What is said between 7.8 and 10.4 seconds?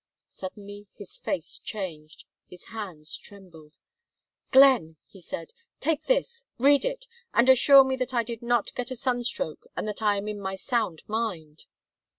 me that I did not get a sunstroke and that I am in